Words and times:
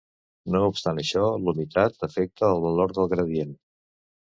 No 0.55 0.61
obstant 0.69 1.01
això, 1.01 1.27
la 1.49 1.55
humitat 1.55 2.09
afecta 2.11 2.51
el 2.51 2.67
valor 2.67 2.99
del 3.01 3.15
gradient. 3.17 3.59